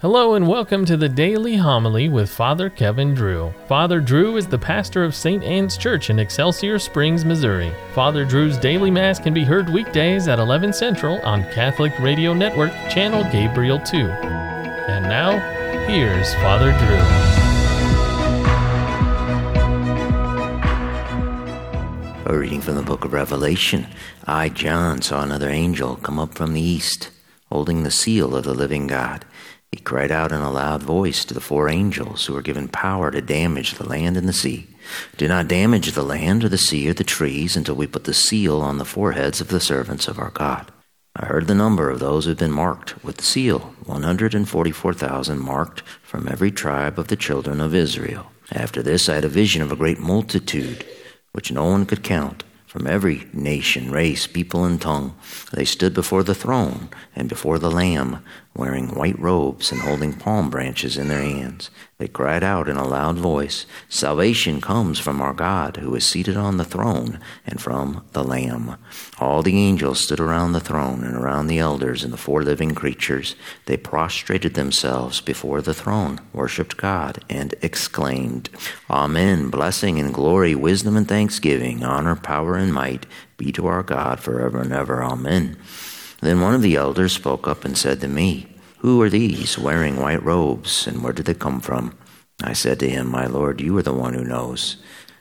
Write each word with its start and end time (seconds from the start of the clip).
Hello 0.00 0.34
and 0.34 0.46
welcome 0.46 0.84
to 0.84 0.94
the 0.98 1.08
Daily 1.08 1.56
Homily 1.56 2.10
with 2.10 2.28
Father 2.28 2.68
Kevin 2.68 3.14
Drew. 3.14 3.54
Father 3.66 3.98
Drew 3.98 4.36
is 4.36 4.46
the 4.46 4.58
pastor 4.58 5.02
of 5.02 5.14
St. 5.14 5.42
Anne's 5.42 5.78
Church 5.78 6.10
in 6.10 6.18
Excelsior 6.18 6.78
Springs, 6.78 7.24
Missouri. 7.24 7.72
Father 7.94 8.26
Drew's 8.26 8.58
daily 8.58 8.90
mass 8.90 9.18
can 9.18 9.32
be 9.32 9.42
heard 9.42 9.70
weekdays 9.70 10.28
at 10.28 10.38
11 10.38 10.74
Central 10.74 11.18
on 11.22 11.44
Catholic 11.44 11.98
Radio 11.98 12.34
Network, 12.34 12.72
channel 12.90 13.24
Gabriel 13.32 13.78
2. 13.78 13.96
And 13.96 15.04
now, 15.04 15.38
here's 15.86 16.34
Father 16.34 16.72
Drew. 22.26 22.34
A 22.34 22.38
reading 22.38 22.60
from 22.60 22.74
the 22.74 22.82
book 22.82 23.06
of 23.06 23.14
Revelation. 23.14 23.86
I, 24.26 24.50
John, 24.50 25.00
saw 25.00 25.22
another 25.22 25.48
angel 25.48 25.96
come 25.96 26.18
up 26.18 26.34
from 26.34 26.52
the 26.52 26.60
east, 26.60 27.08
holding 27.50 27.82
the 27.82 27.90
seal 27.90 28.36
of 28.36 28.44
the 28.44 28.52
living 28.52 28.86
God. 28.86 29.24
He 29.76 29.82
cried 29.82 30.10
out 30.10 30.32
in 30.32 30.40
a 30.40 30.50
loud 30.50 30.82
voice 30.82 31.22
to 31.26 31.34
the 31.34 31.40
four 31.40 31.68
angels 31.68 32.24
who 32.24 32.32
were 32.32 32.40
given 32.40 32.66
power 32.66 33.10
to 33.10 33.20
damage 33.20 33.74
the 33.74 33.86
land 33.86 34.16
and 34.16 34.26
the 34.26 34.32
sea. 34.32 34.66
Do 35.18 35.28
not 35.28 35.48
damage 35.48 35.92
the 35.92 36.02
land 36.02 36.44
or 36.44 36.48
the 36.48 36.56
sea 36.56 36.88
or 36.88 36.94
the 36.94 37.04
trees 37.04 37.58
until 37.58 37.74
we 37.74 37.86
put 37.86 38.04
the 38.04 38.14
seal 38.14 38.62
on 38.62 38.78
the 38.78 38.86
foreheads 38.86 39.42
of 39.42 39.48
the 39.48 39.60
servants 39.60 40.08
of 40.08 40.18
our 40.18 40.30
God. 40.30 40.72
I 41.14 41.26
heard 41.26 41.46
the 41.46 41.54
number 41.54 41.90
of 41.90 41.98
those 41.98 42.24
who 42.24 42.30
had 42.30 42.38
been 42.38 42.52
marked 42.52 43.04
with 43.04 43.18
the 43.18 43.22
seal 43.22 43.74
144,000 43.84 45.38
marked 45.38 45.82
from 46.02 46.26
every 46.26 46.50
tribe 46.50 46.98
of 46.98 47.08
the 47.08 47.14
children 47.14 47.60
of 47.60 47.74
Israel. 47.74 48.32
After 48.52 48.82
this, 48.82 49.10
I 49.10 49.16
had 49.16 49.26
a 49.26 49.28
vision 49.28 49.60
of 49.60 49.70
a 49.70 49.76
great 49.76 49.98
multitude, 49.98 50.86
which 51.32 51.52
no 51.52 51.66
one 51.66 51.84
could 51.84 52.02
count 52.02 52.44
from 52.76 52.86
every 52.86 53.26
nation, 53.32 53.90
race, 53.90 54.26
people, 54.26 54.66
and 54.66 54.78
tongue. 54.78 55.16
They 55.50 55.64
stood 55.64 55.94
before 55.94 56.22
the 56.22 56.34
throne 56.34 56.90
and 57.14 57.26
before 57.26 57.58
the 57.58 57.70
Lamb, 57.70 58.22
wearing 58.54 58.94
white 58.94 59.18
robes 59.18 59.72
and 59.72 59.80
holding 59.80 60.12
palm 60.12 60.50
branches 60.50 60.98
in 60.98 61.08
their 61.08 61.22
hands. 61.22 61.70
They 61.98 62.08
cried 62.08 62.44
out 62.44 62.68
in 62.68 62.76
a 62.76 62.86
loud 62.86 63.16
voice 63.16 63.64
Salvation 63.88 64.60
comes 64.60 64.98
from 64.98 65.22
our 65.22 65.32
God, 65.32 65.78
who 65.78 65.94
is 65.94 66.04
seated 66.04 66.36
on 66.36 66.58
the 66.58 66.64
throne, 66.64 67.20
and 67.46 67.58
from 67.58 68.04
the 68.12 68.22
Lamb. 68.22 68.76
All 69.18 69.42
the 69.42 69.56
angels 69.56 70.00
stood 70.00 70.20
around 70.20 70.52
the 70.52 70.60
throne 70.60 71.02
and 71.02 71.16
around 71.16 71.46
the 71.46 71.58
elders 71.58 72.04
and 72.04 72.12
the 72.12 72.18
four 72.18 72.42
living 72.42 72.74
creatures. 72.74 73.34
They 73.64 73.78
prostrated 73.78 74.52
themselves 74.52 75.22
before 75.22 75.62
the 75.62 75.72
throne, 75.72 76.20
worshipped 76.34 76.76
God, 76.76 77.24
and 77.30 77.54
exclaimed, 77.62 78.50
Amen. 78.90 79.48
Blessing 79.48 79.98
and 79.98 80.12
glory, 80.12 80.54
wisdom 80.54 80.98
and 80.98 81.08
thanksgiving, 81.08 81.82
honor, 81.82 82.14
power, 82.14 82.56
and 82.56 82.74
might 82.74 83.06
be 83.38 83.52
to 83.52 83.66
our 83.68 83.82
God 83.82 84.20
forever 84.20 84.60
and 84.60 84.72
ever. 84.72 85.02
Amen. 85.02 85.56
Then 86.20 86.42
one 86.42 86.54
of 86.54 86.60
the 86.60 86.76
elders 86.76 87.14
spoke 87.14 87.48
up 87.48 87.64
and 87.64 87.76
said 87.76 88.02
to 88.02 88.08
me, 88.08 88.48
Who 88.78 89.00
are 89.02 89.10
these 89.10 89.58
wearing 89.58 89.96
white 89.96 90.22
robes, 90.22 90.86
and 90.86 91.02
where 91.02 91.12
did 91.12 91.26
they 91.26 91.34
come 91.34 91.60
from? 91.60 91.96
I 92.42 92.52
said 92.52 92.78
to 92.80 92.88
him, 92.88 93.08
My 93.08 93.26
Lord, 93.26 93.60
you 93.60 93.76
are 93.78 93.82
the 93.82 93.92
one 93.92 94.14
who 94.14 94.24
knows. 94.24 94.76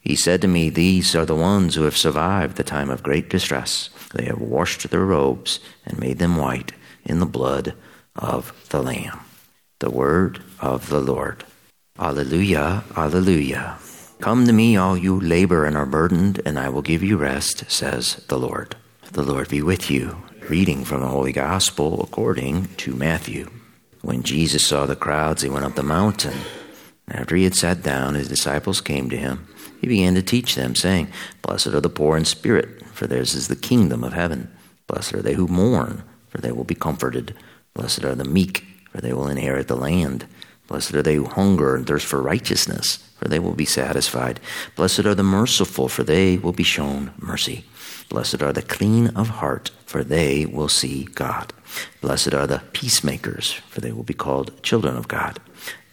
He 0.00 0.16
said 0.16 0.40
to 0.42 0.48
me, 0.48 0.70
These 0.70 1.14
are 1.14 1.26
the 1.26 1.34
ones 1.34 1.74
who 1.74 1.82
have 1.82 1.96
survived 1.96 2.56
the 2.56 2.64
time 2.64 2.90
of 2.90 3.02
great 3.02 3.28
distress. 3.30 3.90
They 4.14 4.24
have 4.24 4.40
washed 4.40 4.90
their 4.90 5.04
robes 5.04 5.60
and 5.84 5.98
made 5.98 6.18
them 6.18 6.36
white 6.36 6.72
in 7.04 7.20
the 7.20 7.26
blood 7.26 7.74
of 8.14 8.52
the 8.70 8.82
Lamb. 8.82 9.20
The 9.78 9.90
word 9.90 10.42
of 10.60 10.88
the 10.88 11.00
Lord. 11.00 11.44
Alleluia, 11.98 12.84
alleluia. 12.96 13.78
Come 14.20 14.46
to 14.46 14.52
me, 14.52 14.76
all 14.76 14.96
you 14.96 15.20
labor 15.20 15.64
and 15.64 15.76
are 15.76 15.86
burdened, 15.86 16.40
and 16.44 16.58
I 16.58 16.68
will 16.68 16.82
give 16.82 17.02
you 17.02 17.16
rest, 17.16 17.70
says 17.70 18.24
the 18.28 18.38
Lord. 18.38 18.76
The 19.12 19.22
Lord 19.22 19.48
be 19.48 19.62
with 19.62 19.90
you. 19.90 20.22
Reading 20.42 20.84
from 20.84 21.00
the 21.00 21.08
Holy 21.08 21.32
Gospel 21.32 22.00
according 22.02 22.66
to 22.76 22.94
Matthew. 22.94 23.50
When 24.02 24.22
Jesus 24.22 24.64
saw 24.64 24.86
the 24.86 24.94
crowds, 24.94 25.42
he 25.42 25.48
went 25.48 25.64
up 25.64 25.74
the 25.74 25.82
mountain. 25.82 26.38
After 27.08 27.34
he 27.34 27.42
had 27.42 27.56
sat 27.56 27.82
down, 27.82 28.14
his 28.14 28.28
disciples 28.28 28.80
came 28.80 29.10
to 29.10 29.16
him. 29.16 29.48
He 29.80 29.88
began 29.88 30.14
to 30.14 30.22
teach 30.22 30.54
them, 30.54 30.76
saying, 30.76 31.08
Blessed 31.42 31.68
are 31.68 31.80
the 31.80 31.88
poor 31.88 32.16
in 32.16 32.24
spirit, 32.24 32.86
for 32.92 33.08
theirs 33.08 33.34
is 33.34 33.48
the 33.48 33.56
kingdom 33.56 34.04
of 34.04 34.12
heaven. 34.12 34.48
Blessed 34.86 35.14
are 35.14 35.22
they 35.22 35.34
who 35.34 35.48
mourn, 35.48 36.04
for 36.28 36.38
they 36.40 36.52
will 36.52 36.64
be 36.64 36.76
comforted. 36.76 37.34
Blessed 37.74 38.04
are 38.04 38.14
the 38.14 38.24
meek, 38.24 38.64
for 38.92 39.00
they 39.00 39.12
will 39.12 39.26
inherit 39.26 39.66
the 39.66 39.76
land. 39.76 40.26
Blessed 40.66 40.94
are 40.94 41.02
they 41.02 41.14
who 41.14 41.24
hunger 41.24 41.76
and 41.76 41.86
thirst 41.86 42.06
for 42.06 42.20
righteousness, 42.20 42.98
for 43.18 43.28
they 43.28 43.38
will 43.38 43.54
be 43.54 43.64
satisfied. 43.64 44.40
Blessed 44.74 45.06
are 45.06 45.14
the 45.14 45.22
merciful, 45.22 45.88
for 45.88 46.02
they 46.02 46.38
will 46.38 46.52
be 46.52 46.64
shown 46.64 47.12
mercy. 47.18 47.64
Blessed 48.08 48.42
are 48.42 48.52
the 48.52 48.62
clean 48.62 49.08
of 49.08 49.28
heart, 49.28 49.70
for 49.84 50.04
they 50.04 50.46
will 50.46 50.68
see 50.68 51.04
God. 51.04 51.52
Blessed 52.00 52.34
are 52.34 52.46
the 52.46 52.62
peacemakers, 52.72 53.52
for 53.68 53.80
they 53.80 53.92
will 53.92 54.02
be 54.02 54.14
called 54.14 54.62
children 54.62 54.96
of 54.96 55.08
God. 55.08 55.40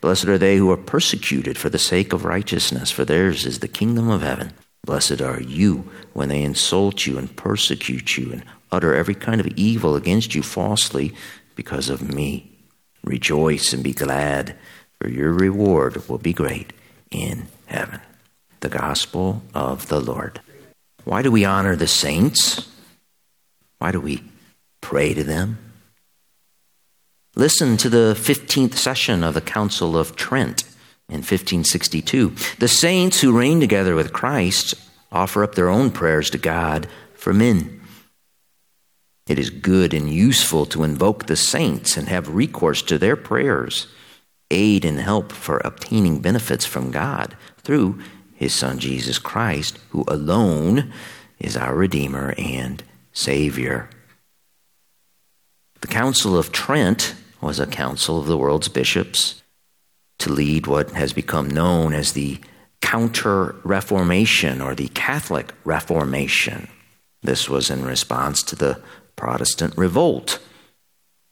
Blessed 0.01 0.25
are 0.25 0.38
they 0.38 0.57
who 0.57 0.69
are 0.69 0.78
persecuted 0.78 1.57
for 1.57 1.69
the 1.69 1.79
sake 1.79 2.11
of 2.11 2.25
righteousness, 2.25 2.91
for 2.91 3.05
theirs 3.05 3.45
is 3.45 3.59
the 3.59 3.67
kingdom 3.67 4.09
of 4.09 4.22
heaven. 4.22 4.53
Blessed 4.85 5.22
are 5.22 5.41
you 5.41 5.90
when 6.11 6.29
they 6.29 6.44
insult 6.44 7.05
you 7.05 7.17
and 7.17 7.35
persecute 7.38 8.17
you 8.17 8.31
and 8.34 8.44
utter 8.72 8.94
every 8.94 9.16
kind 9.16 9.40
of 9.40 9.47
evil 9.55 9.95
against 9.95 10.35
you 10.35 10.44
falsely 10.44 11.13
because 11.55 11.90
of 11.90 12.01
me. 12.01 12.53
Rejoice 13.03 13.74
and 13.74 13.84
be 13.84 13.94
glad, 13.94 14.56
for 15.00 15.09
your 15.09 15.31
reward 15.31 16.08
will 16.08 16.18
be 16.18 16.34
great 16.34 16.74
in 17.12 17.47
heaven. 17.66 18.00
The 18.62 18.69
Gospel 18.69 19.44
of 19.53 19.88
the 19.88 20.00
Lord. 20.00 20.40
Why 21.03 21.22
do 21.22 21.31
we 21.31 21.44
honor 21.44 21.75
the 21.75 21.88
saints? 21.88 22.69
Why 23.80 23.91
do 23.91 24.00
we 24.00 24.24
pray 24.80 25.14
to 25.14 25.24
them? 25.24 25.58
Listen 27.36 27.78
to 27.78 27.90
the 27.90 28.16
15th 28.18 28.75
session 28.75 29.24
of 29.24 29.34
the 29.34 29.41
Council 29.41 29.97
of 29.97 30.16
Trent 30.16 30.64
in 31.09 31.18
1562. 31.18 32.34
The 32.59 32.68
saints 32.68 33.20
who 33.20 33.38
reign 33.38 33.59
together 33.59 33.96
with 33.96 34.14
Christ 34.14 34.75
offer 35.12 35.44
up 35.44 35.56
their 35.56 35.70
own 35.70 35.91
prayers 35.91 36.30
to 36.30 36.38
God 36.38 36.88
for 37.16 37.34
men. 37.34 37.81
It 39.28 39.39
is 39.39 39.50
good 39.50 39.94
and 39.94 40.09
useful 40.09 40.66
to 40.67 40.84
invoke 40.84 41.25
the 41.25 41.38
saints 41.38 41.95
and 41.95 42.09
have 42.09 42.35
recourse 42.35 42.81
to 42.84 42.97
their 42.97 43.16
prayers, 43.16 43.88
aid 44.51 44.84
and 44.84 45.00
help 45.00 45.31
for 45.31 45.61
obtaining 45.63 46.19
benefits 46.19 46.66
from 46.66 46.91
God 46.91 47.38
through 47.59 48.00
his 48.35 48.53
Son 48.53 48.79
Jesus 48.79 49.19
Christ, 49.19 49.79
who 49.91 50.03
alone 50.07 50.91
is 51.39 51.56
our 51.56 51.73
Redeemer 51.73 52.34
and 52.38 52.84
Savior. 53.13 53.89
The 55.79 55.88
Council 55.88 56.38
of 56.38 56.51
Trent 56.51 57.16
was 57.40 57.59
a 57.59 57.67
council 57.67 58.19
of 58.19 58.25
the 58.25 58.38
world's 58.38 58.69
bishops 58.69 59.41
to 60.19 60.31
lead 60.31 60.67
what 60.67 60.91
has 60.91 61.13
become 61.13 61.50
known 61.50 61.94
as 61.94 62.13
the 62.13 62.40
Counter 62.81 63.55
Reformation 63.63 64.61
or 64.61 64.75
the 64.75 64.90
Catholic 64.90 65.53
Reformation. 65.63 66.67
This 67.22 67.50
was 67.50 67.69
in 67.69 67.85
response 67.85 68.44
to 68.44 68.55
the 68.55 68.81
Protestant 69.16 69.78
Revolt, 69.78 70.40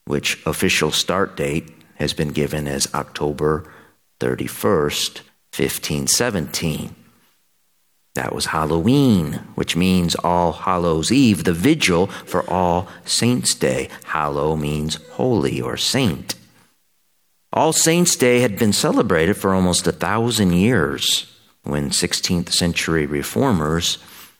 which 0.06 0.42
official 0.46 0.92
start 0.92 1.36
date 1.36 1.70
has 1.96 2.14
been 2.14 2.30
given 2.30 2.68
as 2.68 2.94
October 2.94 3.72
31st, 4.20 5.22
1517. 5.56 6.96
That 8.14 8.36
was 8.36 8.48
Halloween, 8.48 9.34
which 9.56 9.76
means 9.76 10.16
All 10.16 10.52
Hallows 10.52 11.12
Eve, 11.12 11.44
the 11.46 11.54
vigil 11.54 12.08
for 12.08 12.50
All 12.50 12.88
Saints' 13.06 13.56
Day. 13.56 13.90
Hallow 14.06 14.56
means 14.56 14.96
holy 15.12 15.62
or 15.62 15.78
saint. 15.78 16.36
All 17.54 17.74
Saints' 17.74 18.16
Day 18.16 18.40
had 18.40 18.58
been 18.58 18.74
celebrated 18.74 19.36
for 19.36 19.54
almost 19.54 19.88
a 19.88 19.92
thousand 19.92 20.54
years 20.54 21.32
when 21.64 21.90
16th 21.90 22.50
century 22.50 23.06
reformers 23.06 23.98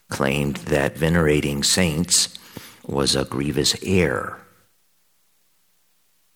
claimed 0.10 0.58
that 0.68 0.98
venerating 0.98 1.64
saints 1.64 2.38
was 2.92 3.16
a 3.16 3.26
grievous 3.26 3.76
error. 3.84 4.40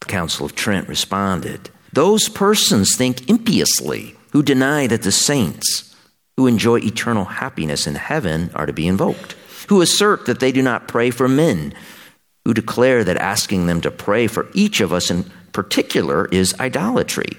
The 0.01 0.07
Council 0.07 0.45
of 0.45 0.55
Trent 0.55 0.87
responded 0.87 1.69
Those 1.93 2.29
persons 2.29 2.95
think 2.95 3.29
impiously 3.29 4.15
who 4.31 4.43
deny 4.43 4.87
that 4.87 5.03
the 5.03 5.11
saints 5.11 5.95
who 6.37 6.47
enjoy 6.47 6.79
eternal 6.79 7.25
happiness 7.25 7.87
in 7.87 7.95
heaven 7.95 8.51
are 8.53 8.65
to 8.65 8.73
be 8.73 8.87
invoked, 8.87 9.35
who 9.69 9.81
assert 9.81 10.25
that 10.25 10.39
they 10.39 10.51
do 10.51 10.61
not 10.61 10.87
pray 10.87 11.09
for 11.09 11.27
men, 11.27 11.73
who 12.43 12.53
declare 12.53 13.03
that 13.03 13.17
asking 13.17 13.65
them 13.65 13.81
to 13.81 13.91
pray 13.91 14.27
for 14.27 14.47
each 14.53 14.81
of 14.81 14.93
us 14.93 15.09
in 15.09 15.23
particular 15.53 16.25
is 16.31 16.53
idolatry, 16.59 17.29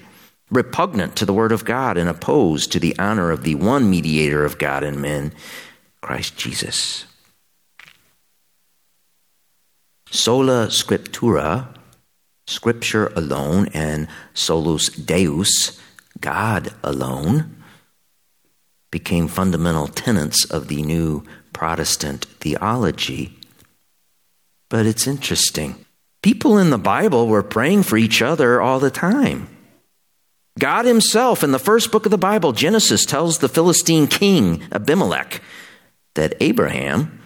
repugnant 0.49 1.15
to 1.15 1.25
the 1.25 1.33
Word 1.33 1.51
of 1.51 1.65
God 1.65 1.97
and 1.97 2.09
opposed 2.09 2.71
to 2.71 2.79
the 2.79 2.97
honor 2.97 3.31
of 3.31 3.43
the 3.43 3.55
one 3.55 3.89
mediator 3.89 4.43
of 4.43 4.57
God 4.57 4.83
and 4.83 4.99
men, 5.01 5.31
Christ 6.01 6.35
Jesus. 6.35 7.05
Sola 10.09 10.67
Scriptura, 10.67 11.67
Scripture 12.45 13.07
alone, 13.15 13.69
and 13.73 14.07
Solus 14.33 14.89
Deus, 14.89 15.79
God 16.19 16.73
alone 16.83 17.57
became 18.91 19.27
fundamental 19.27 19.87
tenets 19.87 20.45
of 20.45 20.67
the 20.67 20.81
new 20.81 21.23
Protestant 21.53 22.25
theology. 22.39 23.37
But 24.69 24.85
it's 24.85 25.07
interesting. 25.07 25.85
People 26.21 26.57
in 26.57 26.69
the 26.69 26.77
Bible 26.77 27.27
were 27.27 27.43
praying 27.43 27.83
for 27.83 27.97
each 27.97 28.21
other 28.21 28.61
all 28.61 28.79
the 28.79 28.91
time. 28.91 29.49
God 30.57 30.85
Himself, 30.85 31.43
in 31.43 31.51
the 31.51 31.59
first 31.59 31.91
book 31.91 32.05
of 32.05 32.11
the 32.11 32.17
Bible, 32.17 32.51
Genesis, 32.51 33.05
tells 33.05 33.37
the 33.37 33.49
Philistine 33.49 34.07
king 34.07 34.63
Abimelech 34.71 35.41
that 36.15 36.33
Abraham 36.41 37.21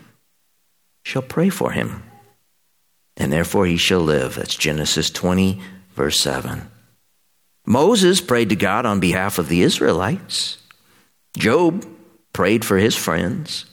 shall 1.04 1.22
pray 1.22 1.50
for 1.50 1.72
him, 1.72 2.04
and 3.18 3.32
therefore 3.32 3.66
he 3.66 3.78
shall 3.78 4.02
live. 4.02 4.36
That's 4.36 4.56
Genesis 4.56 5.10
20, 5.10 5.60
verse 5.94 6.20
7. 6.20 6.70
Moses 7.66 8.22
prayed 8.22 8.50
to 8.50 8.56
God 8.56 8.86
on 8.86 9.00
behalf 9.00 9.38
of 9.38 9.48
the 9.48 9.62
Israelites. 9.62 10.58
Job 11.38 11.86
prayed 12.34 12.66
for 12.66 12.78
his 12.78 12.96
friends. 12.96 13.66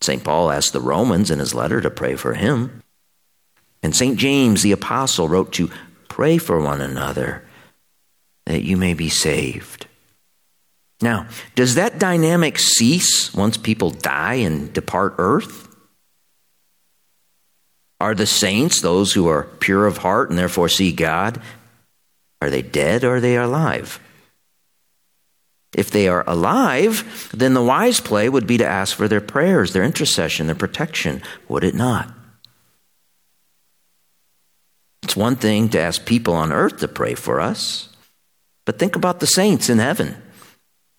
St. 0.00 0.22
Paul 0.22 0.50
asked 0.50 0.72
the 0.72 0.80
Romans 0.80 1.30
in 1.30 1.38
his 1.38 1.54
letter 1.54 1.80
to 1.80 1.90
pray 1.90 2.16
for 2.16 2.34
him. 2.34 2.82
And 3.82 3.94
St. 3.94 4.18
James 4.18 4.62
the 4.62 4.72
Apostle 4.72 5.28
wrote 5.28 5.52
to 5.54 5.70
pray 6.08 6.38
for 6.38 6.60
one 6.60 6.80
another 6.80 7.44
that 8.46 8.62
you 8.62 8.76
may 8.76 8.94
be 8.94 9.08
saved. 9.08 9.86
Now, 11.00 11.28
does 11.54 11.76
that 11.76 11.98
dynamic 11.98 12.58
cease 12.58 13.32
once 13.32 13.56
people 13.56 13.90
die 13.90 14.34
and 14.34 14.72
depart 14.72 15.14
earth? 15.18 15.67
Are 18.00 18.14
the 18.14 18.26
saints, 18.26 18.80
those 18.80 19.12
who 19.12 19.28
are 19.28 19.44
pure 19.44 19.86
of 19.86 19.98
heart 19.98 20.30
and 20.30 20.38
therefore 20.38 20.68
see 20.68 20.92
God, 20.92 21.40
are 22.40 22.50
they 22.50 22.62
dead 22.62 23.02
or 23.04 23.16
are 23.16 23.20
they 23.20 23.36
alive? 23.36 24.00
If 25.74 25.90
they 25.90 26.08
are 26.08 26.24
alive, 26.26 27.30
then 27.34 27.54
the 27.54 27.62
wise 27.62 28.00
play 28.00 28.28
would 28.28 28.46
be 28.46 28.58
to 28.58 28.66
ask 28.66 28.96
for 28.96 29.08
their 29.08 29.20
prayers, 29.20 29.72
their 29.72 29.84
intercession, 29.84 30.46
their 30.46 30.54
protection, 30.54 31.22
would 31.48 31.64
it 31.64 31.74
not? 31.74 32.08
It's 35.02 35.16
one 35.16 35.36
thing 35.36 35.68
to 35.70 35.80
ask 35.80 36.04
people 36.04 36.34
on 36.34 36.52
earth 36.52 36.78
to 36.78 36.88
pray 36.88 37.14
for 37.14 37.40
us, 37.40 37.88
but 38.64 38.78
think 38.78 38.96
about 38.96 39.20
the 39.20 39.26
saints 39.26 39.68
in 39.68 39.78
heaven. 39.78 40.16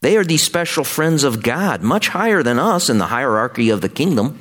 They 0.02 0.18
are 0.18 0.24
these 0.24 0.44
special 0.44 0.84
friends 0.84 1.24
of 1.24 1.44
God, 1.44 1.82
much 1.82 2.10
higher 2.10 2.42
than 2.42 2.58
us 2.58 2.90
in 2.90 2.98
the 2.98 3.08
hierarchy 3.08 3.70
of 3.70 3.82
the 3.82 3.90
kingdom. 3.90 4.40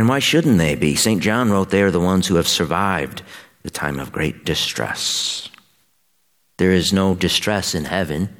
And 0.00 0.08
why 0.08 0.18
shouldn't 0.18 0.56
they 0.56 0.76
be? 0.76 0.94
St. 0.94 1.20
John 1.20 1.50
wrote 1.50 1.68
they 1.68 1.82
are 1.82 1.90
the 1.90 2.00
ones 2.00 2.26
who 2.26 2.36
have 2.36 2.48
survived 2.48 3.20
the 3.62 3.68
time 3.68 4.00
of 4.00 4.12
great 4.12 4.46
distress. 4.46 5.50
There 6.56 6.70
is 6.70 6.90
no 6.90 7.14
distress 7.14 7.74
in 7.74 7.84
heaven 7.84 8.34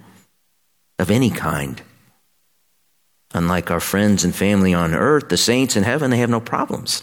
of 0.99 1.11
any 1.11 1.29
kind. 1.29 1.83
Unlike 3.35 3.71
our 3.71 3.79
friends 3.79 4.25
and 4.25 4.35
family 4.35 4.73
on 4.73 4.95
earth, 4.95 5.29
the 5.29 5.37
saints 5.37 5.77
in 5.77 5.83
heaven, 5.83 6.11
they 6.11 6.17
have 6.17 6.31
no 6.31 6.41
problems. 6.41 7.03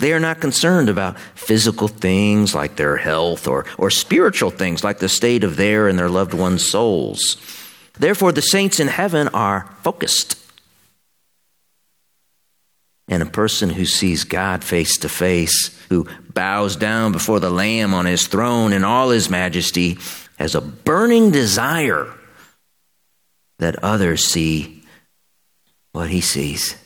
They 0.00 0.12
are 0.12 0.18
not 0.18 0.40
concerned 0.40 0.88
about 0.88 1.20
physical 1.36 1.86
things 1.86 2.56
like 2.56 2.74
their 2.74 2.96
health 2.96 3.46
or, 3.46 3.66
or 3.78 3.88
spiritual 3.88 4.50
things 4.50 4.82
like 4.82 4.98
the 4.98 5.08
state 5.08 5.44
of 5.44 5.54
their 5.54 5.86
and 5.86 5.96
their 5.96 6.10
loved 6.10 6.34
ones' 6.34 6.68
souls. 6.68 7.36
Therefore, 7.92 8.32
the 8.32 8.42
saints 8.42 8.80
in 8.80 8.88
heaven 8.88 9.28
are 9.28 9.72
focused. 9.84 10.41
And 13.08 13.22
a 13.22 13.26
person 13.26 13.70
who 13.70 13.84
sees 13.84 14.24
God 14.24 14.62
face 14.64 14.96
to 14.98 15.08
face, 15.08 15.76
who 15.88 16.06
bows 16.32 16.76
down 16.76 17.12
before 17.12 17.40
the 17.40 17.50
Lamb 17.50 17.94
on 17.94 18.06
his 18.06 18.26
throne 18.26 18.72
in 18.72 18.84
all 18.84 19.10
his 19.10 19.28
majesty, 19.28 19.98
has 20.38 20.54
a 20.54 20.60
burning 20.60 21.30
desire 21.30 22.12
that 23.58 23.82
others 23.82 24.26
see 24.26 24.84
what 25.92 26.10
he 26.10 26.20
sees. 26.20 26.76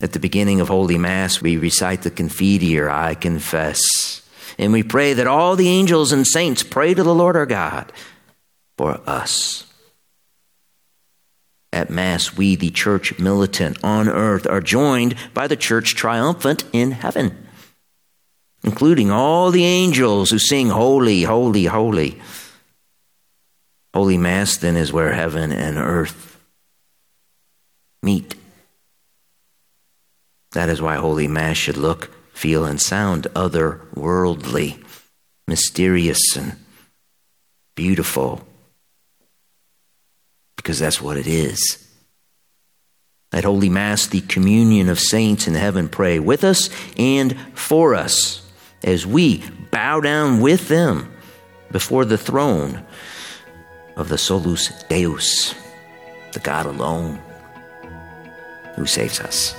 At 0.00 0.12
the 0.12 0.20
beginning 0.20 0.60
of 0.60 0.68
Holy 0.68 0.96
Mass, 0.96 1.42
we 1.42 1.56
recite 1.56 2.02
the 2.02 2.10
Confiteor, 2.10 2.88
I 2.90 3.14
confess. 3.14 4.22
And 4.58 4.72
we 4.72 4.82
pray 4.82 5.12
that 5.14 5.26
all 5.26 5.56
the 5.56 5.68
angels 5.68 6.12
and 6.12 6.26
saints 6.26 6.62
pray 6.62 6.94
to 6.94 7.02
the 7.02 7.14
Lord 7.14 7.36
our 7.36 7.46
God 7.46 7.92
for 8.78 9.00
us. 9.06 9.69
At 11.72 11.90
Mass, 11.90 12.36
we, 12.36 12.56
the 12.56 12.70
church 12.70 13.18
militant 13.18 13.78
on 13.84 14.08
earth, 14.08 14.46
are 14.46 14.60
joined 14.60 15.14
by 15.32 15.46
the 15.46 15.56
church 15.56 15.94
triumphant 15.94 16.64
in 16.72 16.90
heaven, 16.90 17.46
including 18.64 19.10
all 19.10 19.50
the 19.50 19.64
angels 19.64 20.30
who 20.30 20.38
sing, 20.38 20.70
Holy, 20.70 21.22
Holy, 21.22 21.66
Holy. 21.66 22.20
Holy 23.94 24.18
Mass, 24.18 24.56
then, 24.56 24.76
is 24.76 24.92
where 24.92 25.12
heaven 25.12 25.52
and 25.52 25.76
earth 25.76 26.38
meet. 28.02 28.34
That 30.52 30.68
is 30.68 30.82
why 30.82 30.96
Holy 30.96 31.28
Mass 31.28 31.56
should 31.56 31.76
look, 31.76 32.12
feel, 32.34 32.64
and 32.64 32.80
sound 32.80 33.28
otherworldly, 33.34 34.82
mysterious, 35.46 36.36
and 36.36 36.56
beautiful, 37.76 38.44
because 40.60 40.78
that's 40.78 41.00
what 41.00 41.16
it 41.16 41.26
is. 41.26 41.88
At 43.32 43.44
Holy 43.44 43.70
Mass, 43.70 44.06
the 44.06 44.20
communion 44.20 44.90
of 44.90 45.00
saints 45.00 45.48
in 45.48 45.54
heaven 45.54 45.88
pray 45.88 46.18
with 46.18 46.44
us 46.44 46.68
and 46.98 47.34
for 47.54 47.94
us 47.94 48.46
as 48.82 49.06
we 49.06 49.42
bow 49.70 50.00
down 50.00 50.40
with 50.40 50.68
them 50.68 51.10
before 51.70 52.04
the 52.04 52.18
throne 52.18 52.84
of 53.96 54.10
the 54.10 54.18
Solus 54.18 54.68
Deus, 54.90 55.54
the 56.32 56.40
God 56.40 56.66
alone 56.66 57.18
who 58.76 58.84
saves 58.84 59.18
us. 59.18 59.54